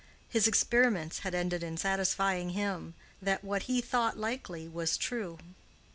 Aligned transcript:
His 0.29 0.47
experiments 0.47 1.19
had 1.19 1.35
ended 1.35 1.61
in 1.61 1.77
satisfying 1.77 2.49
him 2.57 2.95
that 3.21 3.43
what 3.43 3.61
he 3.69 3.81
thought 3.81 4.17
likely 4.17 4.67
was 4.67 4.97
true. 4.97 5.37